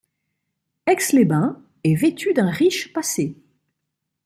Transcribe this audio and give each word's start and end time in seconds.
Aix-les-Bains 0.87 1.61
est 1.83 1.93
vêtue 1.93 2.33
d'un 2.33 2.49
riche 2.49 2.91
passé. 2.91 3.37